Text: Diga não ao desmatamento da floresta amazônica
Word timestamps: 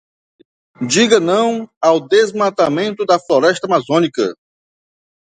Diga 0.89 1.19
não 1.19 1.69
ao 1.79 1.99
desmatamento 2.07 3.05
da 3.05 3.19
floresta 3.19 3.67
amazônica 3.67 4.33